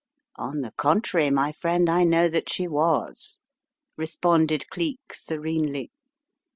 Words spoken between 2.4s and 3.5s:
she was,"